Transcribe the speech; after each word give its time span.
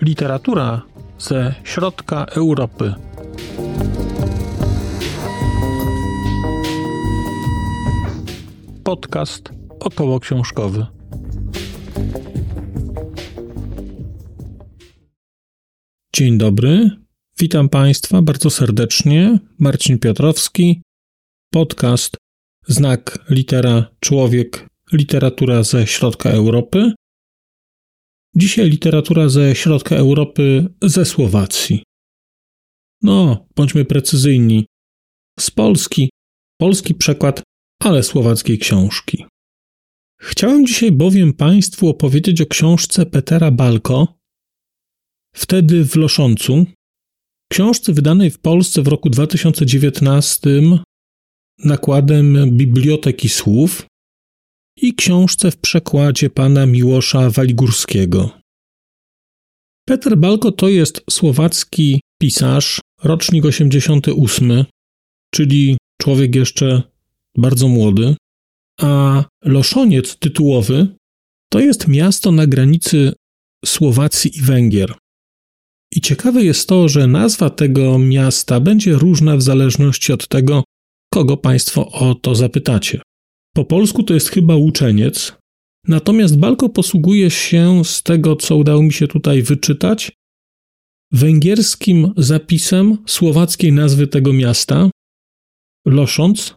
Literatura 0.00 0.82
ze 1.18 1.54
środka 1.64 2.24
Europy. 2.24 2.94
Podcast 8.84 9.52
około 9.80 10.20
książkowy. 10.20 10.86
Dzień 16.16 16.38
dobry. 16.38 16.90
Witam 17.38 17.68
Państwa 17.68 18.22
bardzo 18.22 18.50
serdecznie. 18.50 19.38
Marcin 19.58 19.98
Piotrowski. 19.98 20.82
Podcast 21.52 22.16
Znak 22.66 23.18
litera 23.30 23.90
człowiek 24.00 24.66
literatura 24.92 25.62
ze 25.62 25.86
środka 25.86 26.30
Europy. 26.30 26.92
Dzisiaj 28.36 28.70
literatura 28.70 29.28
ze 29.28 29.54
środka 29.54 29.96
Europy, 29.96 30.66
ze 30.82 31.04
Słowacji. 31.04 31.82
No, 33.02 33.46
bądźmy 33.56 33.84
precyzyjni. 33.84 34.66
Z 35.40 35.50
Polski, 35.50 36.10
polski 36.60 36.94
przekład, 36.94 37.42
ale 37.82 38.02
słowackiej 38.02 38.58
książki. 38.58 39.24
Chciałem 40.20 40.66
dzisiaj 40.66 40.92
bowiem 40.92 41.32
Państwu 41.32 41.88
opowiedzieć 41.88 42.40
o 42.40 42.46
książce 42.46 43.06
Petera 43.06 43.50
Balko, 43.50 44.18
wtedy 45.34 45.84
w 45.84 45.96
Loszącu, 45.96 46.66
książce 47.52 47.92
wydanej 47.92 48.30
w 48.30 48.38
Polsce 48.38 48.82
w 48.82 48.88
roku 48.88 49.10
2019 49.10 50.50
nakładem 51.64 52.56
Biblioteki 52.56 53.28
Słów, 53.28 53.86
i 54.82 54.94
książce 54.94 55.50
w 55.50 55.56
przekładzie 55.56 56.30
pana 56.30 56.66
Miłosza 56.66 57.30
Waligórskiego. 57.30 58.30
Peter 59.88 60.18
Balko 60.18 60.52
to 60.52 60.68
jest 60.68 61.04
słowacki 61.10 62.00
pisarz, 62.20 62.80
rocznik 63.02 63.44
88, 63.44 64.64
czyli 65.34 65.76
człowiek 66.02 66.34
jeszcze 66.34 66.82
bardzo 67.36 67.68
młody, 67.68 68.16
a 68.80 69.24
Loszoniec 69.44 70.16
tytułowy 70.16 70.96
to 71.50 71.60
jest 71.60 71.88
miasto 71.88 72.32
na 72.32 72.46
granicy 72.46 73.12
Słowacji 73.64 74.38
i 74.38 74.42
Węgier. 74.42 74.94
I 75.92 76.00
ciekawe 76.00 76.44
jest 76.44 76.68
to, 76.68 76.88
że 76.88 77.06
nazwa 77.06 77.50
tego 77.50 77.98
miasta 77.98 78.60
będzie 78.60 78.92
różna 78.92 79.36
w 79.36 79.42
zależności 79.42 80.12
od 80.12 80.28
tego, 80.28 80.64
kogo 81.14 81.36
Państwo 81.36 81.90
o 81.90 82.14
to 82.14 82.34
zapytacie. 82.34 83.00
Po 83.54 83.64
polsku 83.64 84.02
to 84.02 84.14
jest 84.14 84.28
chyba 84.28 84.56
uczeniec, 84.56 85.32
natomiast 85.86 86.38
Balko 86.38 86.68
posługuje 86.68 87.30
się 87.30 87.84
z 87.84 88.02
tego, 88.02 88.36
co 88.36 88.56
udało 88.56 88.82
mi 88.82 88.92
się 88.92 89.08
tutaj 89.08 89.42
wyczytać, 89.42 90.12
węgierskim 91.12 92.12
zapisem 92.16 92.98
słowackiej 93.06 93.72
nazwy 93.72 94.06
tego 94.06 94.32
miasta, 94.32 94.90
Losząc, 95.86 96.54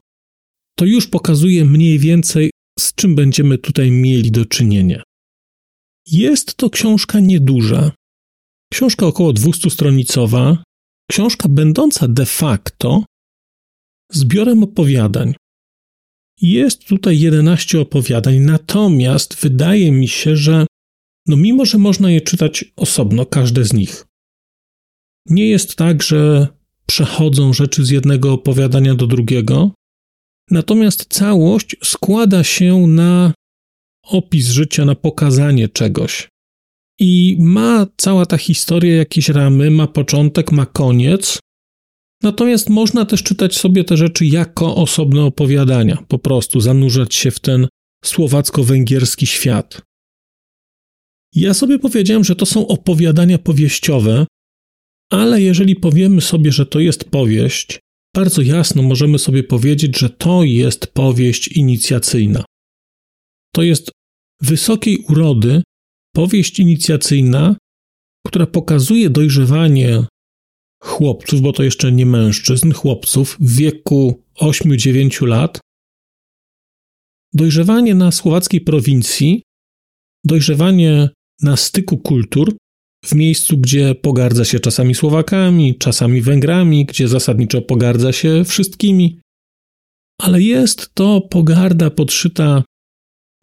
to 0.80 0.86
już 0.86 1.08
pokazuje 1.08 1.66
mniej 1.66 2.00
więcej, 2.00 2.52
z 2.80 2.96
czym 2.96 3.16
będziemy 3.16 3.58
tutaj 3.58 3.92
mieli 3.92 4.32
do 4.32 4.46
czynienia. 4.46 5.04
Jest 6.08 6.56
to 6.56 6.70
książka 6.70 7.20
nieduża, 7.20 7.92
książka 8.74 9.06
około 9.06 9.34
200-stronicowa, 9.34 10.58
książka 11.12 11.50
będąca 11.50 12.08
de 12.08 12.26
facto 12.26 13.04
zbiorem 14.12 14.64
opowiadań. 14.64 15.34
Jest 16.42 16.86
tutaj 16.86 17.20
11 17.20 17.82
opowiadań, 17.82 18.40
natomiast 18.40 19.42
wydaje 19.42 19.92
mi 19.92 20.08
się, 20.08 20.36
że 20.36 20.66
no 21.28 21.38
mimo, 21.38 21.66
że 21.66 21.78
można 21.78 22.12
je 22.12 22.22
czytać 22.22 22.66
osobno, 22.76 23.26
każde 23.26 23.66
z 23.66 23.74
nich, 23.74 24.06
nie 25.30 25.48
jest 25.48 25.76
tak, 25.76 26.04
że 26.04 26.48
przechodzą 26.86 27.54
rzeczy 27.54 27.86
z 27.86 27.90
jednego 27.90 28.34
opowiadania 28.34 28.96
do 28.96 29.08
drugiego, 29.08 29.72
natomiast 30.52 31.06
całość 31.10 31.76
składa 31.84 32.44
się 32.44 32.88
na 32.88 33.34
opis 34.04 34.48
życia, 34.48 34.86
na 34.86 34.96
pokazanie 34.96 35.70
czegoś. 35.70 36.30
I 37.00 37.38
ma 37.40 37.88
cała 37.98 38.26
ta 38.26 38.38
historia 38.38 38.96
jakieś 38.96 39.30
ramy, 39.30 39.72
ma 39.72 39.88
początek, 39.88 40.52
ma 40.52 40.66
koniec, 40.66 41.40
Natomiast 42.24 42.70
można 42.70 43.06
też 43.06 43.24
czytać 43.24 43.58
sobie 43.58 43.84
te 43.84 43.98
rzeczy 43.98 44.26
jako 44.26 44.76
osobne 44.76 45.24
opowiadania, 45.24 45.98
po 46.08 46.20
prostu 46.20 46.62
zanurzać 46.62 47.16
się 47.16 47.32
w 47.32 47.40
ten 47.40 47.68
słowacko-węgierski 48.06 49.28
świat. 49.28 49.82
Ja 51.36 51.54
sobie 51.54 51.80
powiedziałem, 51.80 52.24
że 52.24 52.36
to 52.36 52.46
są 52.46 52.68
opowiadania 52.68 53.38
powieściowe, 53.38 54.26
ale 55.12 55.42
jeżeli 55.42 55.76
powiemy 55.76 56.22
sobie, 56.22 56.52
że 56.52 56.66
to 56.66 56.80
jest 56.80 57.04
powieść, 57.04 57.80
bardzo 58.16 58.42
jasno 58.42 58.84
możemy 58.84 59.20
sobie 59.20 59.44
powiedzieć, 59.44 60.00
że 60.00 60.10
to 60.10 60.44
jest 60.44 60.88
powieść 60.88 61.48
inicjacyjna. 61.48 62.44
To 63.56 63.64
jest 63.64 63.92
wysokiej 64.42 64.98
urody 65.10 65.64
powieść 66.16 66.60
inicjacyjna, 66.60 67.56
która 68.28 68.46
pokazuje 68.46 69.10
dojrzewanie 69.10 70.06
chłopców, 70.84 71.42
bo 71.42 71.54
to 71.54 71.64
jeszcze 71.64 71.92
nie 71.92 72.06
mężczyzn, 72.06 72.72
chłopców 72.72 73.38
w 73.40 73.56
wieku 73.56 74.24
8-9 74.42 75.28
lat. 75.28 75.60
Dojrzewanie 77.34 77.96
na 77.96 78.12
słowackiej 78.12 78.62
prowincji, 78.62 79.44
dojrzewanie 80.26 81.10
na 81.42 81.58
styku 81.58 81.98
kultur, 81.98 82.56
w 83.06 83.16
miejscu, 83.16 83.58
gdzie 83.58 83.96
pogardza 83.96 84.46
się 84.46 84.60
czasami 84.60 84.96
Słowakami, 84.96 85.76
czasami 85.76 86.22
Węgrami, 86.22 86.86
gdzie 86.86 87.08
zasadniczo 87.08 87.62
pogardza 87.62 88.12
się 88.12 88.44
wszystkimi. 88.46 89.20
Ale 90.22 90.42
jest 90.42 90.94
to 90.94 91.22
pogarda 91.22 91.90
podszyta 91.90 92.64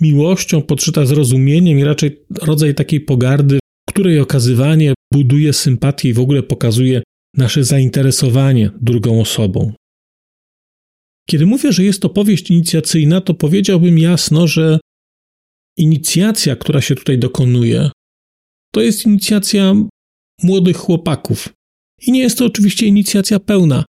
miłością, 0.01 0.63
podszyta 0.63 1.07
zrozumieniem 1.07 1.79
i 1.79 1.85
raczej 1.85 2.25
rodzaj 2.43 2.75
takiej 2.75 3.01
pogardy, 3.01 3.59
której 3.89 4.21
okazywanie 4.21 4.95
buduje 5.13 5.53
sympatię 5.53 6.09
i 6.09 6.13
w 6.13 6.21
ogóle 6.21 6.43
pokazuje 6.43 7.03
nasze 7.39 7.65
zainteresowanie 7.65 8.71
drugą 8.81 9.21
osobą. 9.21 9.73
Kiedy 11.31 11.47
mówię, 11.47 11.73
że 11.73 11.85
jest 11.85 12.03
to 12.03 12.09
powieść 12.09 12.51
inicjacyjna, 12.51 13.21
to 13.21 13.35
powiedziałbym 13.35 13.99
jasno, 13.99 14.47
że 14.47 14.79
inicjacja, 15.77 16.57
która 16.57 16.81
się 16.81 16.95
tutaj 16.95 17.19
dokonuje, 17.19 17.91
to 18.73 18.81
jest 18.81 19.07
inicjacja 19.07 19.75
młodych 20.43 20.77
chłopaków. 20.77 21.49
I 22.07 22.13
nie 22.13 22.21
jest 22.21 22.39
to 22.39 22.45
oczywiście 22.45 22.87
inicjacja 22.87 23.41
pełna. 23.41 23.85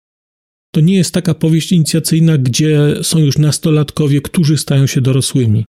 To 0.74 0.80
nie 0.80 0.94
jest 0.94 1.14
taka 1.14 1.34
powieść 1.34 1.72
inicjacyjna, 1.72 2.38
gdzie 2.38 2.94
są 3.02 3.18
już 3.18 3.38
nastolatkowie, 3.38 4.20
którzy 4.20 4.58
stają 4.58 4.86
się 4.86 5.00
dorosłymi. 5.00 5.64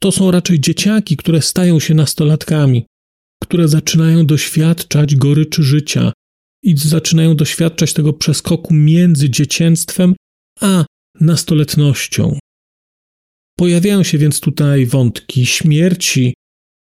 To 0.00 0.12
są 0.12 0.30
raczej 0.30 0.60
dzieciaki, 0.60 1.16
które 1.16 1.42
stają 1.42 1.80
się 1.80 1.94
nastolatkami, 1.94 2.86
które 3.42 3.68
zaczynają 3.68 4.26
doświadczać 4.26 5.16
goryczy 5.16 5.62
życia, 5.62 6.12
i 6.68 6.76
zaczynają 6.76 7.34
doświadczać 7.34 7.92
tego 7.92 8.12
przeskoku 8.12 8.74
między 8.74 9.30
dzieciństwem 9.30 10.14
a 10.60 10.84
nastoletnością. 11.20 12.38
Pojawiają 13.58 14.02
się 14.02 14.18
więc 14.18 14.40
tutaj 14.40 14.86
wątki 14.86 15.46
śmierci, 15.46 16.34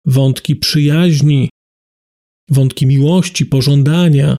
wątki 0.06 0.56
przyjaźni, 0.56 1.48
wątki 2.50 2.86
miłości, 2.86 3.46
pożądania, 3.46 4.36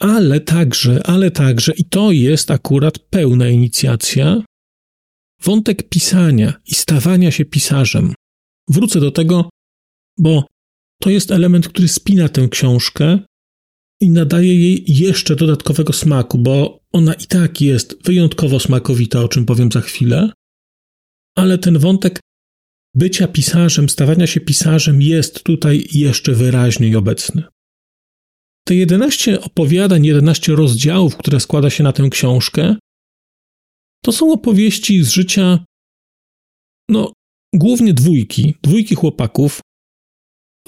ale 0.00 0.40
także, 0.40 1.06
ale 1.06 1.30
także, 1.30 1.72
i 1.76 1.84
to 1.84 2.12
jest 2.12 2.50
akurat 2.50 2.98
pełna 2.98 3.48
inicjacja, 3.48 4.44
wątek 5.42 5.88
pisania 5.88 6.60
i 6.66 6.74
stawania 6.74 7.30
się 7.30 7.44
pisarzem. 7.44 8.14
Wrócę 8.68 9.00
do 9.00 9.10
tego, 9.10 9.50
bo 10.18 10.46
to 11.02 11.10
jest 11.10 11.30
element, 11.30 11.68
który 11.68 11.88
spina 11.88 12.28
tę 12.28 12.48
książkę 12.48 13.18
i 14.00 14.10
nadaje 14.10 14.60
jej 14.60 14.84
jeszcze 14.88 15.36
dodatkowego 15.36 15.92
smaku, 15.92 16.38
bo 16.38 16.80
ona 16.92 17.14
i 17.14 17.26
tak 17.26 17.60
jest 17.60 18.02
wyjątkowo 18.04 18.60
smakowita, 18.60 19.20
o 19.20 19.28
czym 19.28 19.46
powiem 19.46 19.72
za 19.72 19.80
chwilę, 19.80 20.30
ale 21.36 21.58
ten 21.58 21.78
wątek 21.78 22.20
bycia 22.94 23.28
pisarzem, 23.28 23.88
stawania 23.88 24.26
się 24.26 24.40
pisarzem 24.40 25.02
jest 25.02 25.42
tutaj 25.44 25.86
jeszcze 25.92 26.32
wyraźniej 26.32 26.96
obecny. 26.96 27.42
Te 28.66 28.74
11 28.74 29.40
opowiadań, 29.40 30.04
11 30.04 30.54
rozdziałów, 30.54 31.16
które 31.16 31.40
składa 31.40 31.70
się 31.70 31.84
na 31.84 31.92
tę 31.92 32.08
książkę, 32.10 32.76
to 34.04 34.12
są 34.12 34.32
opowieści 34.32 35.04
z 35.04 35.10
życia, 35.10 35.64
no, 36.90 37.12
głównie 37.54 37.94
dwójki, 37.94 38.54
dwójki 38.62 38.94
chłopaków, 38.94 39.60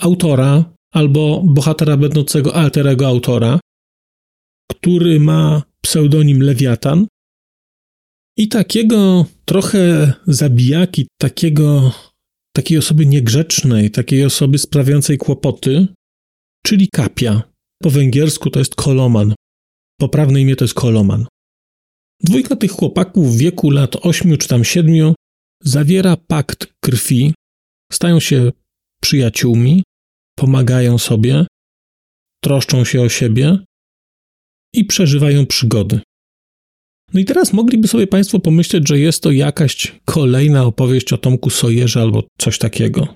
autora, 0.01 0.75
albo 0.99 1.43
bohatera 1.45 1.97
będącego 1.97 2.55
alterego 2.55 3.07
autora, 3.07 3.61
który 4.71 5.21
ma 5.21 5.63
pseudonim 5.83 6.43
Lewiatan 6.43 7.07
I 8.37 8.49
takiego 8.49 9.27
trochę 9.45 10.13
zabijaki, 10.27 11.07
takiego, 11.21 11.93
takiej 12.57 12.79
osoby 12.79 13.07
niegrzecznej, 13.07 13.91
takiej 13.91 14.25
osoby 14.25 14.59
sprawiającej 14.59 15.19
kłopoty, 15.19 15.87
czyli 16.67 16.89
kapia. 16.89 17.43
Po 17.83 17.91
węgiersku 17.91 18.51
to 18.51 18.59
jest 18.59 18.75
koloman. 18.75 19.35
Poprawne 20.01 20.41
imię 20.41 20.57
to 20.57 20.65
jest 20.65 20.75
koloman. 20.75 21.27
Dwójka 22.23 22.57
tych 22.57 22.71
chłopaków 22.71 23.35
w 23.35 23.39
wieku 23.39 23.71
lat 23.71 23.97
ośmiu 23.97 24.37
czy 24.37 24.49
tam 24.49 24.65
siedmiu 24.65 25.15
zawiera 25.65 26.17
pakt 26.17 26.67
krwi, 26.85 27.35
stają 27.93 28.21
się 28.21 28.53
przyjaciółmi, 29.03 29.83
pomagają 30.39 30.99
sobie, 30.99 31.47
troszczą 32.45 32.85
się 32.85 33.03
o 33.03 33.09
siebie 33.09 33.59
i 34.75 34.85
przeżywają 34.85 35.47
przygody. 35.47 36.01
No 37.15 37.21
i 37.21 37.25
teraz 37.25 37.53
mogliby 37.53 37.89
sobie 37.89 38.07
Państwo 38.07 38.41
pomyśleć, 38.41 38.89
że 38.89 38.99
jest 38.99 39.23
to 39.23 39.31
jakaś 39.31 40.01
kolejna 40.05 40.65
opowieść 40.65 41.13
o 41.13 41.19
Tomku 41.19 41.51
Sojerze 41.51 42.01
albo 42.01 42.23
coś 42.39 42.59
takiego. 42.59 43.15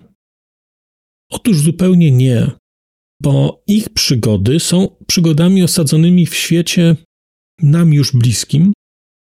Otóż 1.30 1.60
zupełnie 1.60 2.10
nie, 2.10 2.50
bo 3.22 3.62
ich 3.66 3.88
przygody 3.88 4.60
są 4.60 4.96
przygodami 5.06 5.62
osadzonymi 5.62 6.26
w 6.26 6.34
świecie 6.34 6.96
nam 7.62 7.92
już 7.92 8.12
bliskim, 8.12 8.72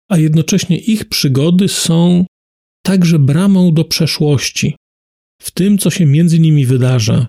a 0.10 0.18
jednocześnie 0.18 0.78
ich 0.78 1.10
przygody 1.10 1.68
są 1.68 2.26
także 2.86 3.20
bramą 3.20 3.74
do 3.74 3.86
przeszłości, 3.86 4.76
w 5.42 5.52
tym, 5.52 5.78
co 5.78 5.90
się 5.90 6.06
między 6.06 6.40
nimi 6.40 6.66
wydarza, 6.66 7.28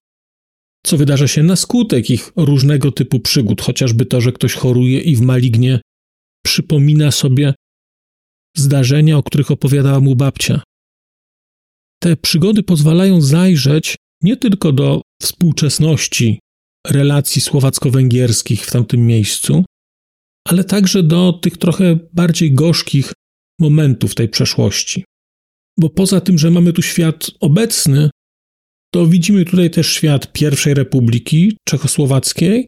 co 0.86 0.96
wydarza 0.96 1.28
się 1.28 1.42
na 1.42 1.56
skutek 1.56 2.10
ich 2.10 2.32
różnego 2.36 2.92
typu 2.92 3.20
przygód, 3.20 3.62
chociażby 3.62 4.06
to, 4.06 4.20
że 4.20 4.32
ktoś 4.32 4.54
choruje 4.54 5.00
i 5.00 5.16
w 5.16 5.20
malignie 5.20 5.80
przypomina 6.44 7.10
sobie 7.10 7.54
zdarzenia, 8.56 9.18
o 9.18 9.22
których 9.22 9.50
opowiadała 9.50 10.00
mu 10.00 10.16
babcia. 10.16 10.62
Te 12.02 12.16
przygody 12.16 12.62
pozwalają 12.62 13.20
zajrzeć 13.20 13.96
nie 14.22 14.36
tylko 14.36 14.72
do 14.72 15.02
współczesności 15.22 16.40
relacji 16.86 17.42
słowacko-węgierskich 17.42 18.66
w 18.66 18.70
tamtym 18.70 19.06
miejscu, 19.06 19.64
ale 20.48 20.64
także 20.64 21.02
do 21.02 21.32
tych 21.32 21.56
trochę 21.56 21.98
bardziej 22.12 22.54
gorzkich 22.54 23.12
momentów 23.60 24.14
tej 24.14 24.28
przeszłości. 24.28 25.04
Bo 25.78 25.90
poza 25.90 26.20
tym, 26.20 26.38
że 26.38 26.50
mamy 26.50 26.72
tu 26.72 26.82
świat 26.82 27.30
obecny, 27.40 28.10
to 28.94 29.06
widzimy 29.06 29.44
tutaj 29.44 29.70
też 29.70 29.92
świat 29.92 30.32
pierwszej 30.32 30.74
republiki 30.74 31.56
czechosłowackiej, 31.68 32.66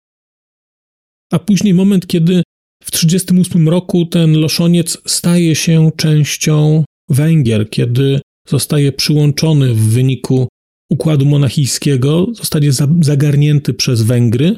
a 1.33 1.39
później 1.39 1.75
moment, 1.75 2.07
kiedy 2.07 2.43
w 2.83 2.91
1938 2.91 3.69
roku 3.69 4.07
ten 4.07 4.39
loszoniec 4.41 4.99
staje 5.07 5.55
się 5.55 5.91
częścią 5.97 6.85
Węgier, 7.09 7.71
kiedy 7.71 8.21
zostaje 8.49 8.93
przyłączony 8.93 9.75
w 9.75 9.81
wyniku 9.81 10.49
układu 10.91 11.27
monachijskiego, 11.27 12.27
zostanie 12.33 12.71
zagarnięty 13.01 13.75
przez 13.75 14.03
Węgry. 14.03 14.57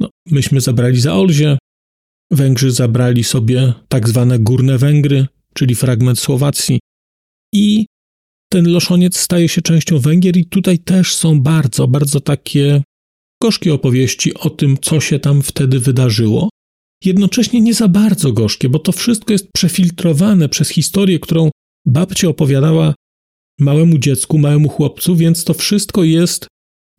No, 0.00 0.10
myśmy 0.26 0.60
zabrali 0.60 1.00
za 1.00 1.14
Olzie, 1.14 1.58
Węgrzy 2.30 2.70
zabrali 2.70 3.24
sobie 3.24 3.72
tak 3.88 4.08
zwane 4.08 4.38
górne 4.38 4.78
Węgry, 4.78 5.26
czyli 5.54 5.74
fragment 5.74 6.18
Słowacji. 6.18 6.80
I 7.54 7.86
ten 8.52 8.68
loszoniec 8.68 9.16
staje 9.16 9.48
się 9.48 9.62
częścią 9.62 9.98
Węgier, 9.98 10.36
i 10.36 10.46
tutaj 10.46 10.78
też 10.78 11.14
są 11.14 11.40
bardzo, 11.40 11.88
bardzo 11.88 12.20
takie 12.20 12.82
gorzkie 13.42 13.74
opowieści 13.74 14.34
o 14.34 14.50
tym, 14.50 14.76
co 14.82 15.00
się 15.00 15.18
tam 15.18 15.42
wtedy 15.42 15.80
wydarzyło. 15.80 16.48
Jednocześnie 17.04 17.60
nie 17.60 17.74
za 17.74 17.88
bardzo 17.88 18.32
gorzkie, 18.32 18.68
bo 18.68 18.78
to 18.78 18.92
wszystko 18.92 19.32
jest 19.32 19.48
przefiltrowane 19.54 20.48
przez 20.48 20.68
historię, 20.68 21.18
którą 21.18 21.50
babcia 21.86 22.28
opowiadała 22.28 22.94
małemu 23.60 23.98
dziecku, 23.98 24.38
małemu 24.38 24.68
chłopcu, 24.68 25.16
więc 25.16 25.44
to 25.44 25.54
wszystko 25.54 26.04
jest 26.04 26.46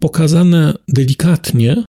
pokazane 0.01 0.73
delikatnie, 0.87 1.83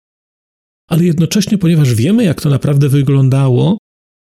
ale 0.88 1.04
jednocześnie, 1.04 1.58
ponieważ 1.58 1.94
wiemy, 1.94 2.24
jak 2.24 2.40
to 2.40 2.50
naprawdę 2.50 2.88
wyglądało, 2.88 3.78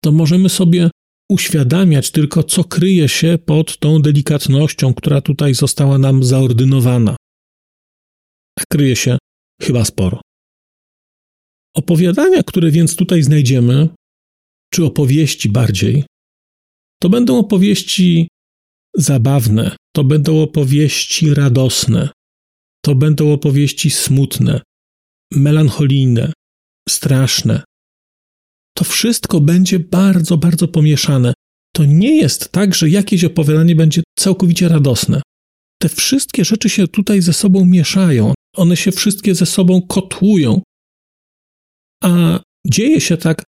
to 0.05 0.13
możemy 0.13 0.49
sobie 0.49 0.91
uświadamiać 1.33 2.11
tylko, 2.11 2.43
co 2.43 2.65
kryje 2.65 3.09
się 3.09 3.39
pod 3.39 3.79
tą 3.79 4.03
delikatnością, 4.03 4.95
która 4.95 5.21
tutaj 5.21 5.55
została 5.55 5.99
nam 5.99 6.25
zaordynowana. 6.25 7.17
A 8.61 8.63
kryje 8.73 8.97
się 8.97 9.19
chyba 9.63 9.85
sporo. 9.85 10.21
Opowiadania, 11.77 12.43
które 12.43 12.71
więc 12.71 12.97
tutaj 12.97 13.23
znajdziemy, 13.23 13.89
czy 14.73 14.85
opowieści 14.85 15.49
bardziej, 15.49 16.05
to 17.03 17.09
będą 17.09 17.39
opowieści 17.39 18.29
zabawne, 18.97 19.77
to 19.97 20.05
będą 20.05 20.43
opowieści 20.43 21.35
radosne, 21.35 22.09
to 22.85 22.95
będą 22.95 23.33
opowieści 23.33 23.91
smutne, 23.91 24.61
melancholijne, 25.33 26.33
straszne. 26.89 27.65
To 28.75 28.85
wszystko 28.85 29.41
będzie 29.41 29.79
bardzo, 29.79 30.37
bardzo 30.37 30.69
pomieszane. 30.69 31.35
To 31.75 31.85
nie 31.85 32.17
jest 32.17 32.53
tak, 32.53 32.75
że 32.75 32.89
jakieś 32.89 33.25
opowiadanie 33.25 33.77
będzie 33.77 34.03
całkowicie 34.19 34.69
radosne. 34.69 35.23
Te 35.83 35.89
wszystkie 35.89 36.45
rzeczy 36.45 36.69
się 36.69 36.89
tutaj 36.89 37.23
ze 37.23 37.33
sobą 37.33 37.65
mieszają, 37.65 38.35
one 38.57 38.77
się 38.77 38.93
wszystkie 38.93 39.35
ze 39.35 39.47
sobą 39.47 39.83
kotłują. 39.83 40.63
A 42.05 42.41
dzieje 42.67 43.01
się 43.01 43.17
tak 43.17 43.43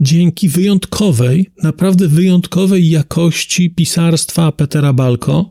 dzięki 0.00 0.48
wyjątkowej, 0.48 1.50
naprawdę 1.62 2.08
wyjątkowej 2.08 2.90
jakości 2.90 3.70
pisarstwa 3.70 4.52
Petera 4.52 4.92
Balko 4.92 5.50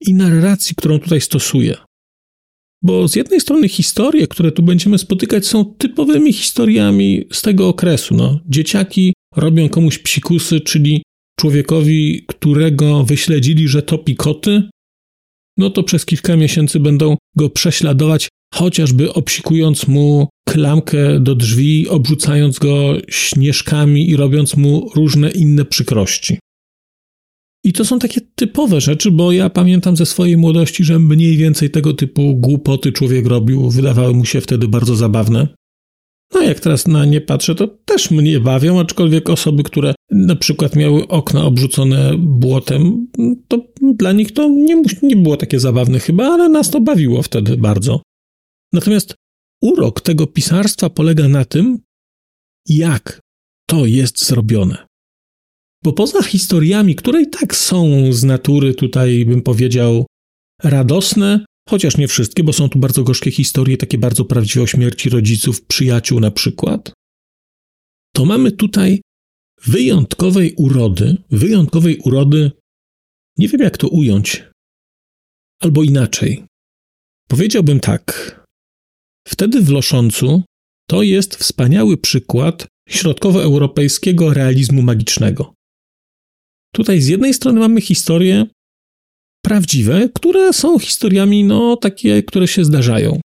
i 0.00 0.14
narracji, 0.14 0.74
którą 0.76 0.98
tutaj 0.98 1.20
stosuje. 1.20 1.76
Bo 2.82 3.08
z 3.08 3.16
jednej 3.16 3.40
strony 3.40 3.68
historie, 3.68 4.26
które 4.26 4.52
tu 4.52 4.62
będziemy 4.62 4.98
spotykać, 4.98 5.46
są 5.46 5.64
typowymi 5.64 6.32
historiami 6.32 7.24
z 7.32 7.42
tego 7.42 7.68
okresu. 7.68 8.14
No, 8.14 8.40
dzieciaki 8.48 9.12
robią 9.36 9.68
komuś 9.68 9.98
psikusy, 9.98 10.60
czyli 10.60 11.02
człowiekowi, 11.40 12.24
którego 12.26 13.04
wyśledzili, 13.04 13.68
że 13.68 13.82
topi 13.82 14.16
koty, 14.16 14.62
no 15.58 15.70
to 15.70 15.82
przez 15.82 16.06
kilka 16.06 16.36
miesięcy 16.36 16.80
będą 16.80 17.16
go 17.36 17.50
prześladować, 17.50 18.28
chociażby 18.54 19.12
obsikując 19.12 19.88
mu 19.88 20.28
klamkę 20.48 21.20
do 21.20 21.34
drzwi, 21.34 21.88
obrzucając 21.88 22.58
go 22.58 22.96
śnieżkami 23.08 24.10
i 24.10 24.16
robiąc 24.16 24.56
mu 24.56 24.90
różne 24.94 25.30
inne 25.30 25.64
przykrości. 25.64 26.38
I 27.64 27.72
to 27.72 27.84
są 27.84 27.98
takie 27.98 28.20
typowe 28.34 28.80
rzeczy, 28.80 29.10
bo 29.10 29.32
ja 29.32 29.50
pamiętam 29.50 29.96
ze 29.96 30.06
swojej 30.06 30.36
młodości, 30.36 30.84
że 30.84 30.98
mniej 30.98 31.36
więcej 31.36 31.70
tego 31.70 31.94
typu 31.94 32.36
głupoty 32.36 32.92
człowiek 32.92 33.26
robił, 33.26 33.70
wydawały 33.70 34.14
mu 34.14 34.24
się 34.24 34.40
wtedy 34.40 34.68
bardzo 34.68 34.96
zabawne. 34.96 35.48
No 36.34 36.42
jak 36.42 36.60
teraz 36.60 36.86
na 36.86 37.04
nie 37.04 37.20
patrzę, 37.20 37.54
to 37.54 37.68
też 37.68 38.10
mnie 38.10 38.40
bawią, 38.40 38.80
aczkolwiek 38.80 39.30
osoby, 39.30 39.62
które 39.62 39.94
na 40.10 40.36
przykład 40.36 40.76
miały 40.76 41.08
okna 41.08 41.44
obrzucone 41.44 42.12
błotem, 42.18 43.08
to 43.48 43.66
dla 43.82 44.12
nich 44.12 44.32
to 44.32 44.48
nie, 44.48 44.82
nie 45.02 45.16
było 45.16 45.36
takie 45.36 45.60
zabawne 45.60 45.98
chyba, 45.98 46.24
ale 46.24 46.48
nas 46.48 46.70
to 46.70 46.80
bawiło 46.80 47.22
wtedy 47.22 47.56
bardzo. 47.56 48.02
Natomiast 48.72 49.14
urok 49.62 50.00
tego 50.00 50.26
pisarstwa 50.26 50.90
polega 50.90 51.28
na 51.28 51.44
tym, 51.44 51.78
jak 52.68 53.20
to 53.66 53.86
jest 53.86 54.26
zrobione. 54.26 54.89
Bo 55.84 55.92
poza 55.92 56.22
historiami, 56.22 56.94
które 56.94 57.22
i 57.22 57.30
tak 57.30 57.56
są 57.56 58.12
z 58.12 58.24
natury, 58.24 58.74
tutaj 58.74 59.24
bym 59.24 59.42
powiedział, 59.42 60.06
radosne, 60.62 61.44
chociaż 61.68 61.96
nie 61.96 62.08
wszystkie, 62.08 62.44
bo 62.44 62.52
są 62.52 62.68
tu 62.68 62.78
bardzo 62.78 63.04
gorzkie 63.04 63.30
historie, 63.30 63.76
takie 63.76 63.98
bardzo 63.98 64.24
prawdziwe 64.24 64.62
o 64.62 64.66
śmierci 64.66 65.10
rodziców, 65.10 65.62
przyjaciół 65.66 66.20
na 66.20 66.30
przykład, 66.30 66.92
to 68.14 68.24
mamy 68.24 68.52
tutaj 68.52 69.00
wyjątkowej 69.64 70.54
urody, 70.56 71.16
wyjątkowej 71.30 71.98
urody, 71.98 72.50
nie 73.38 73.48
wiem 73.48 73.60
jak 73.60 73.78
to 73.78 73.88
ująć, 73.88 74.44
albo 75.62 75.82
inaczej. 75.82 76.44
Powiedziałbym 77.28 77.80
tak. 77.80 78.36
Wtedy 79.28 79.60
w 79.60 79.70
Loszącu 79.70 80.42
to 80.88 81.02
jest 81.02 81.36
wspaniały 81.36 81.96
przykład 81.96 82.66
środkowoeuropejskiego 82.88 84.34
realizmu 84.34 84.82
magicznego. 84.82 85.54
Tutaj 86.74 87.00
z 87.00 87.08
jednej 87.08 87.34
strony 87.34 87.60
mamy 87.60 87.80
historie 87.80 88.46
prawdziwe, 89.44 90.08
które 90.14 90.52
są 90.52 90.78
historiami, 90.78 91.44
no, 91.44 91.76
takie, 91.76 92.22
które 92.22 92.48
się 92.48 92.64
zdarzają. 92.64 93.20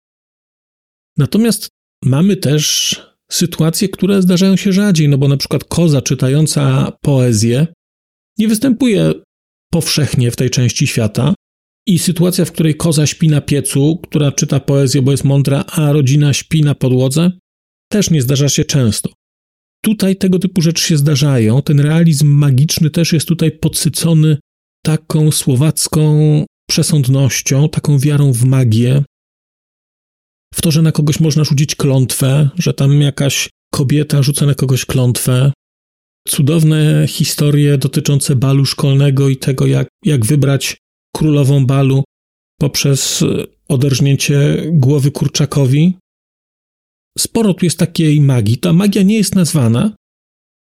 Natomiast 1.18 1.70
mamy 2.04 2.38
też 2.38 2.96
sytuacje, 3.32 3.90
które 3.90 4.22
zdarzają 4.22 4.56
się 4.56 4.74
rzadziej, 4.74 5.10
no 5.10 5.18
bo 5.18 5.28
na 5.28 5.38
przykład 5.38 5.64
koza 5.64 6.02
czytająca 6.02 6.92
poezję 7.02 7.68
nie 8.38 8.48
występuje 8.48 9.14
powszechnie 9.72 10.32
w 10.32 10.36
tej 10.36 10.50
części 10.50 10.88
świata. 10.88 11.34
I 11.88 12.00
sytuacja, 12.00 12.46
w 12.46 12.52
której 12.52 12.76
koza 12.76 13.08
śpi 13.08 13.28
na 13.28 13.42
piecu, 13.42 14.00
która 14.04 14.32
czyta 14.32 14.60
poezję, 14.60 15.02
bo 15.02 15.12
jest 15.12 15.24
mądra, 15.24 15.66
a 15.68 15.92
rodzina 15.92 16.34
śpi 16.34 16.62
na 16.62 16.76
podłodze, 16.76 17.32
też 17.92 18.10
nie 18.10 18.22
zdarza 18.22 18.50
się 18.50 18.66
często. 18.66 19.10
Tutaj 19.86 20.16
tego 20.16 20.40
typu 20.40 20.62
rzeczy 20.62 20.84
się 20.84 20.98
zdarzają. 20.98 21.62
Ten 21.62 21.80
realizm 21.80 22.28
magiczny 22.28 22.90
też 22.90 23.14
jest 23.14 23.28
tutaj 23.28 23.52
podsycony 23.52 24.38
taką 24.86 25.32
słowacką 25.32 26.46
przesądnością, 26.70 27.70
taką 27.70 28.00
wiarą 28.00 28.34
w 28.34 28.44
magię, 28.44 29.04
w 30.54 30.62
to, 30.62 30.72
że 30.72 30.82
na 30.82 30.92
kogoś 30.92 31.20
można 31.20 31.44
rzucić 31.44 31.76
klątwę, 31.76 32.50
że 32.58 32.74
tam 32.74 33.02
jakaś 33.02 33.50
kobieta 33.74 34.24
rzuca 34.24 34.46
na 34.46 34.54
kogoś 34.54 34.86
klątwę. 34.86 35.52
Cudowne 36.28 37.06
historie 37.08 37.78
dotyczące 37.78 38.36
balu 38.36 38.66
szkolnego 38.66 39.30
i 39.30 39.38
tego, 39.38 39.66
jak, 39.68 39.88
jak 40.06 40.26
wybrać 40.26 40.78
królową 41.16 41.66
balu 41.66 42.04
poprzez 42.60 43.24
oderżnięcie 43.68 44.64
głowy 44.72 45.12
kurczakowi. 45.12 45.98
Sporo 47.18 47.54
tu 47.54 47.66
jest 47.66 47.80
takiej 47.80 48.22
magii. 48.22 48.58
Ta 48.58 48.74
magia 48.74 49.04
nie 49.04 49.18
jest 49.18 49.36
nazwana, 49.36 49.96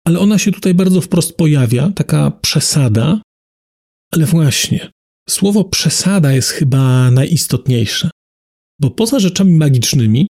ale 0.06 0.18
ona 0.18 0.38
się 0.38 0.52
tutaj 0.52 0.74
bardzo 0.74 1.00
wprost 1.00 1.36
pojawia, 1.36 1.90
taka 1.90 2.30
przesada. 2.30 3.20
Ale 4.12 4.26
właśnie, 4.26 4.90
słowo 5.28 5.64
przesada 5.64 6.32
jest 6.32 6.50
chyba 6.50 7.10
najistotniejsze. 7.10 8.10
Bo 8.80 8.90
poza 8.90 9.18
rzeczami 9.20 9.52
magicznymi, 9.52 10.26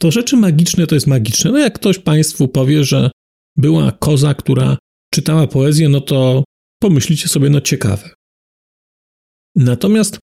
to 0.00 0.10
rzeczy 0.10 0.36
magiczne 0.36 0.86
to 0.86 0.94
jest 0.94 1.06
magiczne. 1.06 1.50
No 1.50 1.58
jak 1.58 1.74
ktoś 1.74 1.98
Państwu 1.98 2.48
powie, 2.48 2.84
że 2.84 3.10
była 3.56 3.92
koza, 3.92 4.34
która 4.34 4.78
czytała 5.14 5.46
poezję, 5.46 5.88
no 5.88 6.00
to 6.00 6.44
pomyślicie 6.82 7.28
sobie, 7.28 7.50
no 7.50 7.60
ciekawe. 7.60 8.10
Natomiast 9.56 10.18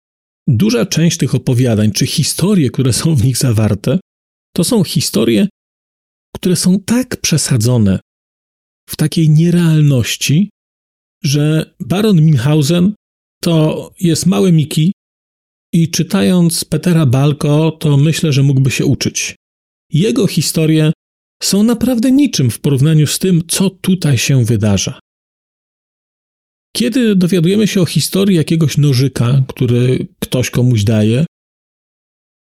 duża 0.48 0.86
część 0.86 1.18
tych 1.18 1.34
opowiadań, 1.34 1.92
czy 1.92 2.06
historie, 2.06 2.70
które 2.70 2.92
są 2.92 3.14
w 3.14 3.24
nich 3.24 3.36
zawarte, 3.36 3.98
to 4.56 4.64
są 4.64 4.84
historie, 4.84 5.48
które 6.36 6.56
są 6.56 6.80
tak 6.80 7.20
przesadzone 7.20 8.00
w 8.90 8.96
takiej 8.96 9.30
nierealności, 9.30 10.50
że 11.24 11.74
baron 11.80 12.24
Minhausen 12.24 12.94
to 13.42 13.90
jest 14.00 14.26
małe 14.26 14.52
Miki 14.52 14.92
i 15.72 15.90
czytając 15.90 16.64
Petera 16.64 17.06
Balko, 17.06 17.70
to 17.70 17.96
myślę, 17.96 18.32
że 18.32 18.42
mógłby 18.42 18.70
się 18.70 18.86
uczyć. 18.86 19.36
Jego 19.92 20.26
historie 20.26 20.92
są 21.42 21.62
naprawdę 21.62 22.10
niczym 22.10 22.50
w 22.50 22.60
porównaniu 22.60 23.06
z 23.06 23.18
tym, 23.18 23.42
co 23.48 23.70
tutaj 23.70 24.18
się 24.18 24.44
wydarza. 24.44 25.00
Kiedy 26.76 27.16
dowiadujemy 27.16 27.66
się 27.66 27.80
o 27.80 27.86
historii 27.86 28.36
jakiegoś 28.36 28.78
nożyka, 28.78 29.44
który 29.48 30.06
ktoś 30.20 30.50
komuś 30.50 30.84
daje, 30.84 31.26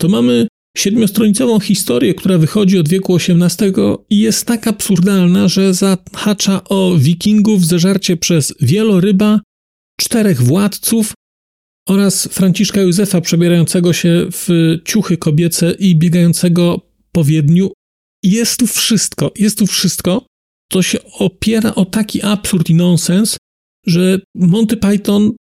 to 0.01 0.09
mamy 0.09 0.48
siedmiostronicową 0.79 1.61
historię, 1.61 2.15
która 2.15 2.39
wychodzi 2.39 2.79
od 2.79 2.89
wieku 2.89 3.17
XVIII 3.17 3.73
i 4.11 4.19
jest 4.21 4.47
tak 4.47 4.67
absurdalna, 4.67 5.49
że 5.49 5.75
zahacza 5.75 6.65
o 6.65 6.97
wikingów, 6.99 7.67
zeżarcie 7.67 8.17
przez 8.17 8.55
wieloryba, 8.61 9.41
czterech 10.01 10.43
władców 10.43 11.13
oraz 11.89 12.29
Franciszka 12.33 12.81
Józefa 12.81 13.21
przebierającego 13.21 13.93
się 13.93 14.27
w 14.33 14.77
ciuchy 14.85 15.17
kobiece 15.17 15.73
i 15.73 15.97
biegającego 15.97 16.81
po 17.13 17.25
Wiedniu. 17.25 17.73
Jest 18.23 18.59
tu 18.59 18.67
wszystko, 18.67 19.33
jest 19.37 19.59
tu 19.59 19.67
wszystko, 19.67 20.27
co 20.73 20.83
się 20.83 20.99
opiera 21.05 21.75
o 21.75 21.85
taki 21.85 22.23
absurd 22.23 22.71
i 22.71 22.75
nonsens, 22.75 23.37
że 23.87 24.21
Monty 24.35 24.77
Python 24.77 25.33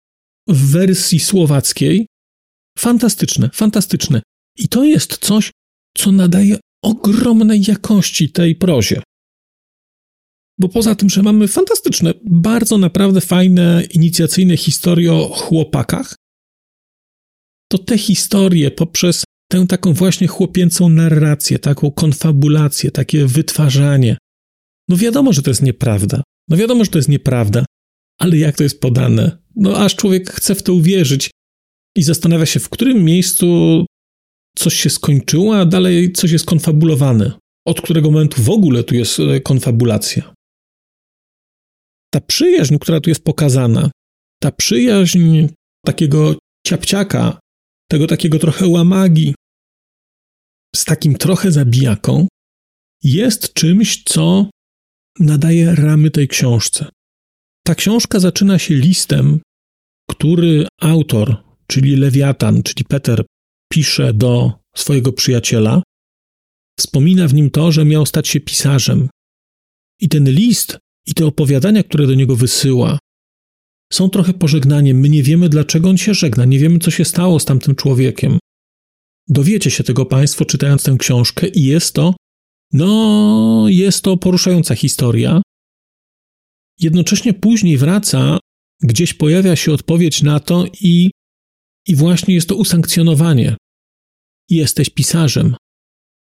w 0.47 0.71
wersji 0.71 1.19
słowackiej 1.19 2.07
fantastyczne, 2.77 3.49
fantastyczne. 3.53 4.21
I 4.57 4.69
to 4.69 4.83
jest 4.83 5.17
coś, 5.17 5.51
co 5.97 6.11
nadaje 6.11 6.57
ogromnej 6.83 7.63
jakości 7.67 8.29
tej 8.29 8.55
prozie. 8.55 9.01
Bo 10.59 10.69
poza 10.69 10.95
tym, 10.95 11.09
że 11.09 11.23
mamy 11.23 11.47
fantastyczne, 11.47 12.13
bardzo 12.25 12.77
naprawdę 12.77 13.21
fajne, 13.21 13.83
inicjacyjne 13.91 14.57
historie 14.57 15.13
o 15.13 15.29
chłopakach, 15.29 16.15
to 17.71 17.77
te 17.77 17.97
historie 17.97 18.71
poprzez 18.71 19.23
tę 19.51 19.67
taką 19.67 19.93
właśnie 19.93 20.27
chłopięcą 20.27 20.89
narrację, 20.89 21.59
taką 21.59 21.91
konfabulację, 21.91 22.91
takie 22.91 23.25
wytwarzanie. 23.25 24.17
No 24.89 24.97
wiadomo, 24.97 25.33
że 25.33 25.41
to 25.41 25.49
jest 25.49 25.61
nieprawda. 25.61 26.23
No 26.49 26.57
wiadomo, 26.57 26.85
że 26.85 26.91
to 26.91 26.97
jest 26.97 27.09
nieprawda, 27.09 27.65
ale 28.19 28.37
jak 28.37 28.57
to 28.57 28.63
jest 28.63 28.81
podane? 28.81 29.37
No 29.55 29.77
aż 29.77 29.95
człowiek 29.95 30.31
chce 30.33 30.55
w 30.55 30.63
to 30.63 30.73
uwierzyć 30.73 31.31
i 31.97 32.03
zastanawia 32.03 32.45
się, 32.45 32.59
w 32.59 32.69
którym 32.69 33.03
miejscu 33.03 33.85
coś 34.57 34.73
się 34.73 34.89
skończyło, 34.89 35.59
a 35.59 35.65
dalej 35.65 36.11
coś 36.11 36.31
jest 36.31 36.45
konfabulowane. 36.45 37.31
Od 37.67 37.81
którego 37.81 38.11
momentu 38.11 38.41
w 38.43 38.49
ogóle 38.49 38.83
tu 38.83 38.95
jest 38.95 39.19
e, 39.19 39.41
konfabulacja? 39.41 40.33
Ta 42.13 42.21
przyjaźń, 42.21 42.77
która 42.77 42.99
tu 42.99 43.09
jest 43.09 43.23
pokazana, 43.23 43.91
ta 44.41 44.51
przyjaźń 44.51 45.47
takiego 45.85 46.35
ciapciaka, 46.67 47.39
tego 47.89 48.07
takiego 48.07 48.39
trochę 48.39 48.67
łamagi, 48.67 49.35
z 50.75 50.85
takim 50.85 51.15
trochę 51.15 51.51
zabijaką, 51.51 52.27
jest 53.03 53.53
czymś, 53.53 54.03
co 54.03 54.49
nadaje 55.19 55.75
ramy 55.75 56.11
tej 56.11 56.27
książce. 56.27 56.89
Ta 57.65 57.75
książka 57.75 58.19
zaczyna 58.19 58.59
się 58.59 58.73
listem, 58.75 59.39
który 60.09 60.67
autor, 60.81 61.43
czyli 61.67 61.95
Lewiatan, 61.95 62.63
czyli 62.63 62.85
Peter, 62.85 63.25
pisze 63.71 64.13
do 64.13 64.53
swojego 64.75 65.13
przyjaciela. 65.13 65.83
Wspomina 66.79 67.27
w 67.27 67.33
nim 67.33 67.49
to, 67.49 67.71
że 67.71 67.85
miał 67.85 68.05
stać 68.05 68.27
się 68.27 68.39
pisarzem. 68.39 69.09
I 70.01 70.09
ten 70.09 70.29
list 70.29 70.77
i 71.05 71.13
te 71.13 71.25
opowiadania, 71.25 71.83
które 71.83 72.07
do 72.07 72.13
niego 72.13 72.35
wysyła, 72.35 72.99
są 73.93 74.09
trochę 74.09 74.33
pożegnaniem. 74.33 74.99
My 74.99 75.09
nie 75.09 75.23
wiemy, 75.23 75.49
dlaczego 75.49 75.89
on 75.89 75.97
się 75.97 76.13
żegna, 76.13 76.45
nie 76.45 76.59
wiemy, 76.59 76.79
co 76.79 76.91
się 76.91 77.05
stało 77.05 77.39
z 77.39 77.45
tamtym 77.45 77.75
człowiekiem. 77.75 78.39
Dowiecie 79.27 79.71
się 79.71 79.83
tego 79.83 80.05
Państwo, 80.05 80.45
czytając 80.45 80.83
tę 80.83 80.95
książkę, 80.99 81.47
i 81.47 81.63
jest 81.63 81.93
to, 81.93 82.15
no, 82.73 83.65
jest 83.67 84.03
to 84.03 84.17
poruszająca 84.17 84.75
historia. 84.75 85.41
Jednocześnie 86.79 87.33
później 87.33 87.77
wraca, 87.77 88.39
gdzieś 88.81 89.13
pojawia 89.13 89.55
się 89.55 89.71
odpowiedź 89.73 90.23
na 90.23 90.39
to, 90.39 90.65
i, 90.81 91.11
i 91.87 91.95
właśnie 91.95 92.33
jest 92.35 92.49
to 92.49 92.55
usankcjonowanie. 92.55 93.55
Jesteś 94.49 94.89
pisarzem. 94.89 95.55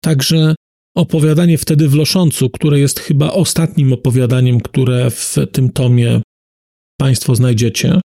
Także 0.04 0.54
opowiadanie 0.96 1.58
wtedy 1.58 1.88
w 1.88 1.94
Loszącu, 1.94 2.50
które 2.50 2.80
jest 2.80 3.00
chyba 3.00 3.32
ostatnim 3.32 3.92
opowiadaniem, 3.92 4.60
które 4.60 5.10
w 5.10 5.36
tym 5.52 5.70
tomie 5.70 6.22
Państwo 7.00 7.34
znajdziecie, 7.34 8.00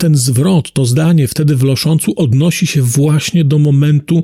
ten 0.00 0.16
zwrot, 0.16 0.72
to 0.72 0.84
zdanie 0.84 1.28
wtedy 1.28 1.56
w 1.56 1.62
Loszącu 1.62 2.12
odnosi 2.16 2.66
się 2.66 2.82
właśnie 2.82 3.44
do 3.44 3.58
momentu, 3.58 4.22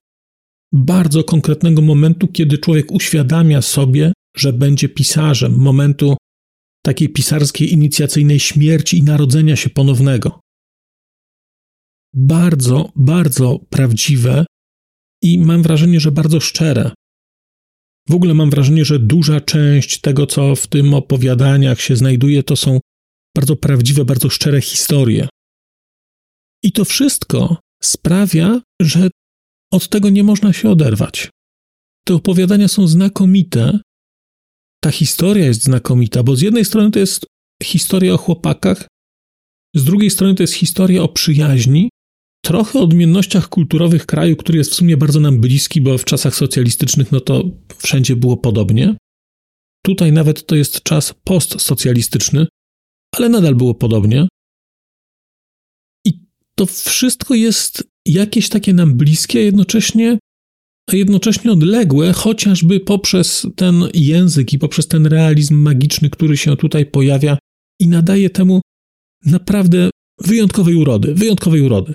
bardzo 0.73 1.25
konkretnego 1.25 1.83
momentu, 1.83 2.29
kiedy 2.29 2.59
człowiek 2.59 2.93
uświadamia 2.93 3.63
sobie, 3.63 4.13
że 4.37 4.53
będzie 4.53 4.89
pisarzem, 4.89 5.53
momentu 5.57 6.17
takiej 6.85 7.09
pisarskiej 7.09 7.73
inicjacyjnej 7.73 8.41
śmierci 8.41 8.99
i 8.99 9.03
narodzenia 9.03 9.57
się 9.57 9.71
ponownego. 9.71 10.41
Bardzo, 12.21 12.93
bardzo 12.97 13.59
prawdziwe 13.71 14.47
i 15.23 15.39
mam 15.39 15.63
wrażenie, 15.63 16.01
że 16.01 16.13
bardzo 16.13 16.41
szczere. 16.41 16.91
W 18.09 18.15
ogóle 18.15 18.35
mam 18.35 18.51
wrażenie, 18.51 18.85
że 18.85 18.99
duża 18.99 19.41
część 19.41 20.01
tego, 20.01 20.27
co 20.27 20.57
w 20.57 20.67
tym 20.67 20.95
opowiadaniach 20.95 21.81
się 21.81 21.97
znajduje, 21.97 22.43
to 22.43 22.57
są 22.57 22.81
bardzo 23.37 23.57
prawdziwe, 23.57 24.05
bardzo 24.05 24.31
szczere 24.31 24.61
historie. 24.61 25.29
I 26.65 26.73
to 26.73 26.85
wszystko 26.85 27.61
sprawia, 27.83 28.61
że 28.83 29.11
od 29.73 29.89
tego 29.89 30.11
nie 30.11 30.25
można 30.25 30.53
się 30.53 30.71
oderwać. 30.71 31.31
Te 32.07 32.15
opowiadania 32.15 32.69
są 32.69 32.87
znakomite. 32.87 33.81
Ta 34.83 34.91
historia 34.91 35.47
jest 35.47 35.63
znakomita, 35.63 36.23
bo 36.23 36.37
z 36.37 36.41
jednej 36.41 36.65
strony 36.65 36.91
to 36.91 36.99
jest 36.99 37.27
historia 37.63 38.15
o 38.15 38.19
chłopakach, 38.19 38.89
z 39.75 39.85
drugiej 39.85 40.11
strony 40.11 40.35
to 40.35 40.43
jest 40.43 40.55
historia 40.55 41.03
o 41.03 41.09
przyjaźni, 41.09 41.89
trochę 42.45 42.79
odmiennościach 42.79 43.49
kulturowych 43.49 44.07
kraju, 44.07 44.37
który 44.37 44.59
jest 44.59 44.71
w 44.71 44.75
sumie 44.75 44.97
bardzo 44.97 45.21
nam 45.21 45.41
bliski, 45.41 45.81
bo 45.81 45.99
w 45.99 46.05
czasach 46.05 46.35
socjalistycznych 46.35 47.13
no 47.13 47.21
to 47.21 47.45
wszędzie 47.79 48.17
było 48.17 48.37
podobnie. 48.37 48.97
Tutaj 49.85 50.13
nawet 50.13 50.47
to 50.47 50.57
jest 50.57 50.83
czas 50.83 51.15
postsocjalistyczny, 51.25 52.47
ale 53.17 53.29
nadal 53.29 53.55
było 53.55 53.75
podobnie. 53.75 54.29
I 56.07 56.21
to 56.55 56.67
wszystko 56.67 57.35
jest 57.35 57.85
jakieś 58.07 58.49
takie 58.49 58.75
nam 58.75 58.95
bliskie, 58.95 59.39
a 59.39 59.43
jednocześnie, 59.43 60.19
a 60.91 60.97
jednocześnie 60.97 61.53
odległe, 61.53 62.13
chociażby 62.13 62.81
poprzez 62.81 63.47
ten 63.57 63.85
język 63.95 64.53
i 64.53 64.59
poprzez 64.59 64.89
ten 64.89 65.07
realizm 65.07 65.55
magiczny, 65.55 66.11
który 66.11 66.37
się 66.37 66.57
tutaj 66.57 66.87
pojawia 66.87 67.39
i 67.81 67.89
nadaje 67.89 68.31
temu 68.31 68.61
naprawdę 69.25 69.91
wyjątkowej 70.21 70.75
urody, 70.75 71.15
wyjątkowej 71.15 71.61
urody. 71.61 71.95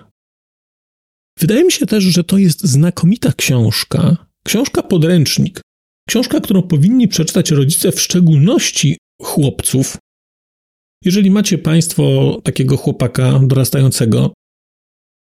Wydaje 1.39 1.63
mi 1.63 1.71
się 1.71 1.85
też, 1.85 2.03
że 2.03 2.23
to 2.23 2.37
jest 2.37 2.63
znakomita 2.63 3.33
książka, 3.33 4.17
książka 4.43 4.83
podręcznik 4.83 5.61
Książka, 6.09 6.39
którą 6.39 6.61
powinni 6.61 7.07
przeczytać 7.07 7.51
rodzice, 7.51 7.91
w 7.91 8.01
szczególności 8.01 8.97
chłopców. 9.21 9.97
Jeżeli 11.05 11.31
macie 11.31 11.57
Państwo 11.57 12.37
takiego 12.43 12.77
chłopaka 12.77 13.39
dorastającego, 13.39 14.33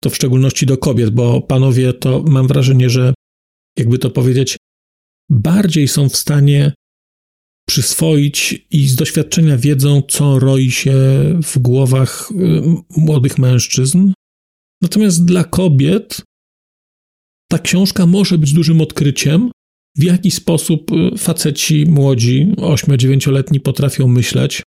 to 0.02 0.10
w 0.10 0.16
szczególności 0.16 0.66
do 0.66 0.78
kobiet, 0.78 1.10
bo 1.10 1.40
panowie 1.40 1.92
to 1.92 2.22
mam 2.22 2.46
wrażenie, 2.46 2.90
że 2.90 3.14
jakby 3.78 3.98
to 3.98 4.10
powiedzieć, 4.10 4.56
bardziej 5.30 5.88
są 5.88 6.08
w 6.08 6.16
stanie 6.16 6.72
przyswoić 7.68 8.66
i 8.70 8.88
z 8.88 8.96
doświadczenia 8.96 9.56
wiedzą, 9.56 10.02
co 10.08 10.38
roi 10.38 10.70
się 10.70 10.94
w 11.42 11.58
głowach 11.58 12.30
y, 12.30 12.36
młodych 12.96 13.38
mężczyzn. 13.38 14.12
Natomiast 14.82 15.24
dla 15.24 15.44
kobiet 15.44 16.22
ta 17.50 17.58
książka 17.58 18.06
może 18.06 18.38
być 18.38 18.52
dużym 18.52 18.80
odkryciem, 18.80 19.50
w 19.96 20.02
jaki 20.02 20.30
sposób 20.30 20.90
y, 20.92 21.18
faceci 21.18 21.86
młodzi, 21.88 22.52
8-9-letni 22.56 23.60
potrafią 23.60 24.08
myśleć, 24.08 24.62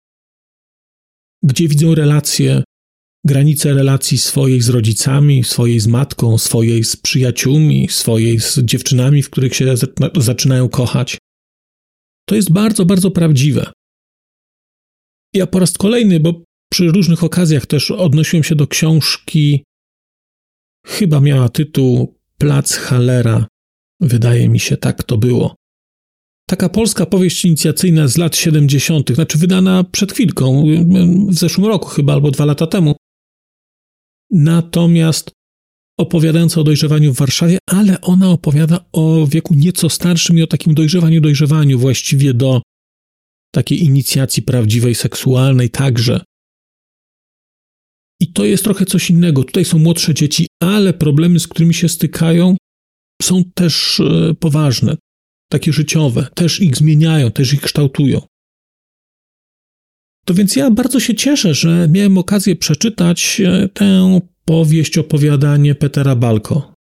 gdzie 1.42 1.68
widzą 1.68 1.94
relacje, 1.94 2.64
granice 3.26 3.74
relacji 3.74 4.18
swojej 4.18 4.60
z 4.60 4.68
rodzicami, 4.68 5.44
swojej 5.44 5.80
z 5.80 5.86
matką, 5.86 6.38
swojej 6.38 6.84
z 6.84 6.96
przyjaciółmi, 6.96 7.88
swojej 7.88 8.40
z 8.40 8.58
dziewczynami, 8.58 9.22
w 9.22 9.30
których 9.30 9.56
się 9.56 9.74
zaczynają 10.16 10.68
kochać. 10.68 11.18
To 12.28 12.34
jest 12.34 12.52
bardzo, 12.52 12.84
bardzo 12.84 13.10
prawdziwe. 13.10 13.72
Ja 15.34 15.46
po 15.46 15.58
raz 15.58 15.78
kolejny, 15.78 16.20
bo 16.20 16.42
przy 16.72 16.88
różnych 16.88 17.24
okazjach 17.24 17.66
też 17.66 17.90
odnosiłem 17.90 18.44
się 18.44 18.54
do 18.54 18.66
książki, 18.66 19.64
chyba 20.86 21.20
miała 21.20 21.48
tytuł 21.48 22.18
Plac 22.38 22.76
Halera. 22.76 23.46
Wydaje 24.00 24.48
mi 24.48 24.60
się, 24.60 24.76
tak 24.76 25.02
to 25.02 25.18
było. 25.18 25.54
Taka 26.48 26.68
polska 26.68 27.06
powieść 27.06 27.44
inicjacyjna 27.44 28.08
z 28.08 28.16
lat 28.16 28.36
70., 28.36 29.14
znaczy 29.14 29.38
wydana 29.38 29.84
przed 29.84 30.12
chwilką, 30.12 30.64
w 31.28 31.34
zeszłym 31.34 31.66
roku 31.66 31.88
chyba, 31.88 32.12
albo 32.12 32.30
dwa 32.30 32.44
lata 32.44 32.66
temu. 32.66 32.96
Natomiast 34.30 35.30
opowiadająca 35.98 36.60
o 36.60 36.64
dojrzewaniu 36.64 37.12
w 37.12 37.16
Warszawie, 37.16 37.58
ale 37.66 38.00
ona 38.00 38.30
opowiada 38.30 38.84
o 38.92 39.26
wieku 39.26 39.54
nieco 39.54 39.88
starszym 39.88 40.38
i 40.38 40.42
o 40.42 40.46
takim 40.46 40.74
dojrzewaniu, 40.74 41.20
dojrzewaniu 41.20 41.78
właściwie 41.78 42.34
do 42.34 42.62
takiej 43.54 43.84
inicjacji 43.84 44.42
prawdziwej, 44.42 44.94
seksualnej 44.94 45.70
także. 45.70 46.20
I 48.22 48.32
to 48.32 48.44
jest 48.44 48.64
trochę 48.64 48.86
coś 48.86 49.10
innego. 49.10 49.44
Tutaj 49.44 49.64
są 49.64 49.78
młodsze 49.78 50.14
dzieci, 50.14 50.46
ale 50.62 50.92
problemy, 50.92 51.40
z 51.40 51.48
którymi 51.48 51.74
się 51.74 51.88
stykają, 51.88 52.56
są 53.22 53.44
też 53.54 54.00
e, 54.00 54.34
poważne, 54.34 54.96
takie 55.52 55.72
życiowe, 55.72 56.26
też 56.34 56.60
ich 56.60 56.76
zmieniają, 56.76 57.30
też 57.30 57.52
ich 57.52 57.60
kształtują. 57.60 58.20
To 60.26 60.34
więc 60.34 60.56
ja 60.56 60.70
bardzo 60.70 61.00
się 61.00 61.14
cieszę, 61.14 61.54
że 61.54 61.88
miałem 61.90 62.18
okazję 62.18 62.56
przeczytać 62.56 63.40
e, 63.44 63.68
tę 63.68 64.20
powieść, 64.44 64.98
opowiadanie 64.98 65.74
Petera 65.74 66.16
Balko. 66.16 66.74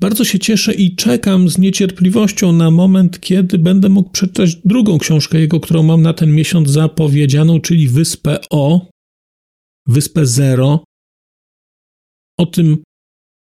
Bardzo 0.00 0.24
się 0.24 0.38
cieszę 0.38 0.74
i 0.74 0.96
czekam 0.96 1.48
z 1.48 1.58
niecierpliwością 1.58 2.52
na 2.52 2.70
moment, 2.70 3.20
kiedy 3.20 3.58
będę 3.58 3.88
mógł 3.88 4.10
przeczytać 4.10 4.56
drugą 4.64 4.98
książkę 4.98 5.40
jego, 5.40 5.60
którą 5.60 5.82
mam 5.82 6.02
na 6.02 6.12
ten 6.12 6.34
miesiąc 6.34 6.70
zapowiedzianą, 6.70 7.60
czyli 7.60 7.88
Wyspę 7.88 8.38
O, 8.50 8.95
Wyspę 9.86 10.26
Zero. 10.26 10.84
O 12.38 12.46
tym, 12.46 12.82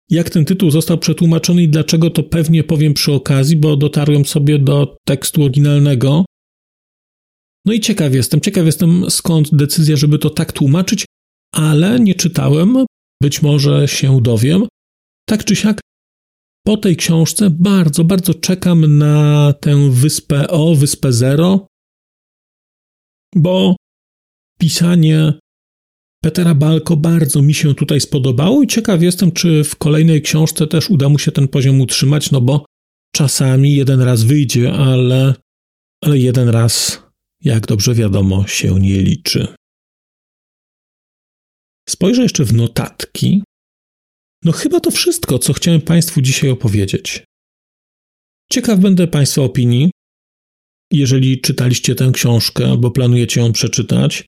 jak 0.10 0.30
ten 0.30 0.46
tytuł 0.46 0.72
został 0.72 0.98
przetłumaczony 0.98 1.64
i 1.64 1.70
dlaczego, 1.70 2.10
to 2.10 2.24
pewnie 2.24 2.64
powiem 2.64 2.94
przy 2.94 3.14
okazji, 3.14 3.58
bo 3.58 3.78
dotarłem 3.78 4.26
sobie 4.26 4.60
do 4.60 4.96
tekstu 5.08 5.44
oryginalnego. 5.44 6.26
No 7.66 7.74
i 7.74 7.80
ciekaw 7.80 8.14
jestem, 8.14 8.42
ciekaw 8.42 8.66
jestem 8.66 9.12
skąd 9.12 9.56
decyzja, 9.56 9.96
żeby 9.96 10.20
to 10.20 10.30
tak 10.30 10.52
tłumaczyć, 10.52 11.06
ale 11.54 12.00
nie 12.00 12.16
czytałem, 12.16 12.86
być 13.22 13.42
może 13.42 13.88
się 13.88 14.22
dowiem. 14.22 14.68
Tak 15.30 15.46
czy 15.46 15.56
siak, 15.56 15.82
po 16.66 16.78
tej 16.78 16.96
książce 16.96 17.50
bardzo, 17.50 18.04
bardzo 18.04 18.34
czekam 18.34 18.98
na 18.98 19.54
tę 19.54 19.92
wyspę 19.92 20.48
O, 20.48 20.76
wyspę 20.76 21.14
Zero, 21.14 21.68
bo 23.36 23.76
pisanie 24.60 25.34
Petera 26.24 26.56
Balko 26.56 26.98
bardzo 26.98 27.42
mi 27.42 27.54
się 27.54 27.76
tutaj 27.76 28.02
spodobało 28.02 28.64
i 28.64 28.68
ciekaw 28.68 29.02
jestem, 29.02 29.32
czy 29.32 29.64
w 29.64 29.76
kolejnej 29.76 30.22
książce 30.22 30.68
też 30.68 30.90
uda 30.90 31.10
mu 31.10 31.20
się 31.20 31.32
ten 31.32 31.48
poziom 31.48 31.82
utrzymać, 31.82 32.32
no 32.32 32.42
bo 32.42 32.66
czasami 33.16 33.76
jeden 33.76 34.02
raz 34.02 34.24
wyjdzie, 34.24 34.74
ale, 34.74 35.34
ale 36.04 36.18
jeden 36.18 36.50
raz, 36.50 37.04
jak 37.44 37.68
dobrze 37.68 37.96
wiadomo, 37.96 38.48
się 38.48 38.80
nie 38.80 39.02
liczy. 39.02 39.48
Spojrzę 41.90 42.24
jeszcze 42.24 42.46
w 42.46 42.54
notatki. 42.54 43.44
No 44.44 44.52
chyba 44.52 44.80
to 44.80 44.92
wszystko, 44.92 45.40
co 45.40 45.54
chciałem 45.54 45.82
Państwu 45.82 46.22
dzisiaj 46.22 46.50
opowiedzieć. 46.50 47.24
Ciekaw 48.52 48.80
będę 48.80 49.08
Państwa 49.08 49.42
opinii. 49.42 49.92
Jeżeli 50.92 51.42
czytaliście 51.42 51.96
tę 51.96 52.12
książkę 52.14 52.68
albo 52.70 52.92
planujecie 52.92 53.42
ją 53.42 53.52
przeczytać, 53.52 54.26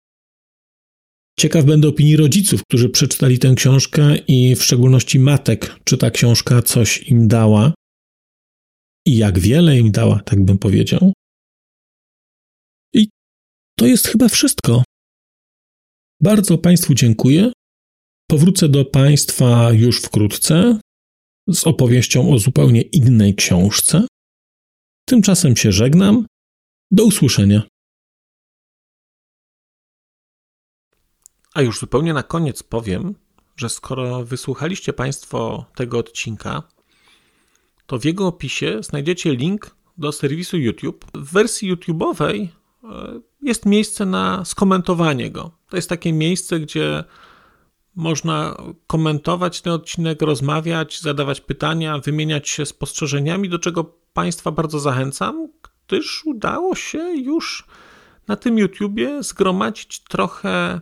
Ciekaw 1.39 1.65
będę 1.65 1.87
opinii 1.87 2.17
rodziców, 2.17 2.61
którzy 2.63 2.89
przeczytali 2.89 3.39
tę 3.39 3.53
książkę 3.55 4.17
i 4.27 4.55
w 4.55 4.63
szczególności 4.63 5.19
matek, 5.19 5.79
czy 5.83 5.97
ta 5.97 6.11
książka 6.11 6.61
coś 6.61 7.03
im 7.03 7.27
dała 7.27 7.73
i 9.07 9.17
jak 9.17 9.39
wiele 9.39 9.77
im 9.77 9.91
dała, 9.91 10.19
tak 10.25 10.45
bym 10.45 10.57
powiedział. 10.57 11.13
I 12.93 13.09
to 13.79 13.85
jest 13.85 14.07
chyba 14.07 14.29
wszystko. 14.29 14.83
Bardzo 16.21 16.57
Państwu 16.57 16.93
dziękuję. 16.93 17.51
Powrócę 18.29 18.69
do 18.69 18.85
Państwa 18.85 19.71
już 19.71 20.01
wkrótce 20.01 20.79
z 21.49 21.67
opowieścią 21.67 22.33
o 22.33 22.39
zupełnie 22.39 22.81
innej 22.81 23.35
książce. 23.35 24.07
Tymczasem 25.05 25.55
się 25.55 25.71
żegnam. 25.71 26.25
Do 26.91 27.05
usłyszenia. 27.05 27.63
A 31.53 31.61
już 31.61 31.79
zupełnie 31.79 32.13
na 32.13 32.23
koniec 32.23 32.63
powiem, 32.63 33.15
że 33.55 33.69
skoro 33.69 34.25
wysłuchaliście 34.25 34.93
Państwo 34.93 35.65
tego 35.75 35.97
odcinka, 35.97 36.63
to 37.87 37.99
w 37.99 38.05
jego 38.05 38.27
opisie 38.27 38.77
znajdziecie 38.81 39.35
link 39.35 39.75
do 39.97 40.11
serwisu 40.11 40.57
YouTube. 40.57 41.05
W 41.13 41.31
wersji 41.31 41.75
YouTube'owej 41.75 42.47
e, 42.83 43.19
jest 43.41 43.65
miejsce 43.65 44.05
na 44.05 44.45
skomentowanie 44.45 45.31
go. 45.31 45.51
To 45.69 45.75
jest 45.75 45.89
takie 45.89 46.13
miejsce, 46.13 46.59
gdzie 46.59 47.03
można 47.95 48.57
komentować 48.87 49.61
ten 49.61 49.73
odcinek, 49.73 50.21
rozmawiać, 50.21 51.01
zadawać 51.01 51.41
pytania, 51.41 51.99
wymieniać 51.99 52.49
się 52.49 52.65
spostrzeżeniami, 52.65 53.49
do 53.49 53.59
czego 53.59 53.83
Państwa 54.13 54.51
bardzo 54.51 54.79
zachęcam, 54.79 55.47
gdyż 55.87 56.25
udało 56.25 56.75
się 56.75 56.99
już 56.99 57.65
na 58.27 58.35
tym 58.35 58.57
YouTubie 58.57 59.23
zgromadzić 59.23 59.99
trochę 59.99 60.81